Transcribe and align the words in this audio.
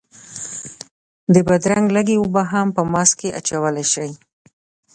د 1.33 1.35
بادرنګ 1.47 1.87
لږې 1.95 2.15
اوبه 2.19 2.41
هم 2.51 2.67
په 2.75 2.81
ماسک 2.93 3.15
کې 3.19 3.29
اچولی 3.39 3.85
شئ. 3.93 4.11